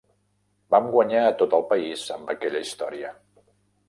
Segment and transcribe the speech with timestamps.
[0.75, 3.13] Vam guanyar a tot el país amb aquella història.